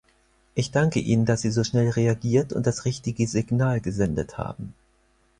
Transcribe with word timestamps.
Ich 0.55 0.71
danke 0.71 0.99
Ihnen, 0.99 1.27
dass 1.27 1.41
Sie 1.43 1.51
so 1.51 1.63
schnell 1.63 1.89
reagiert 1.91 2.53
und 2.53 2.65
das 2.65 2.85
richtige 2.85 3.27
Signal 3.27 3.81
gesendet 3.81 4.35
haben. 4.35 4.73